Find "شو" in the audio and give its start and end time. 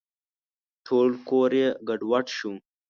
2.37-2.53